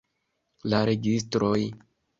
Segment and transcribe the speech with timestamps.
[0.75, 1.57] La registroj!